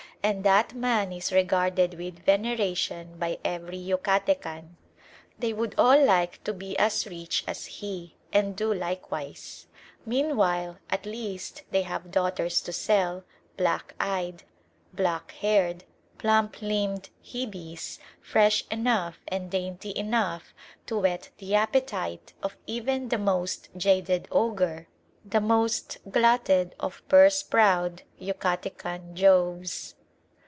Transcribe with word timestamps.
And 0.23 0.43
that 0.43 0.75
man 0.75 1.11
is 1.11 1.31
regarded 1.31 1.95
with 1.95 2.23
veneration 2.25 3.17
by 3.17 3.39
every 3.43 3.79
Yucatecan. 3.83 4.75
They 5.39 5.51
would 5.51 5.73
all 5.79 5.99
like 5.99 6.43
to 6.43 6.53
be 6.53 6.77
as 6.77 7.07
rich 7.07 7.43
as 7.47 7.65
he 7.65 8.15
and 8.31 8.55
do 8.55 8.71
likewise. 8.71 9.65
Meanwhile, 10.05 10.77
at 10.91 11.07
least 11.07 11.63
they 11.71 11.81
have 11.81 12.11
daughters 12.11 12.61
to 12.61 12.71
sell, 12.71 13.23
black 13.57 13.95
eyed, 13.99 14.43
black 14.93 15.31
haired, 15.31 15.85
plump 16.19 16.61
limbed 16.61 17.09
Hebes, 17.23 17.97
fresh 18.21 18.63
enough 18.69 19.17
and 19.27 19.49
dainty 19.49 19.89
enough 19.97 20.53
to 20.85 20.99
whet 20.99 21.31
the 21.39 21.55
appetite 21.55 22.33
of 22.43 22.55
even 22.67 23.09
the 23.09 23.17
most 23.17 23.69
jaded 23.75 24.27
ogre, 24.29 24.87
the 25.25 25.41
most 25.41 25.97
glutted 26.11 26.75
of 26.79 27.01
purse 27.09 27.41
proud 27.41 28.03
Yucatecan 28.21 29.15
Joves. 29.15 29.95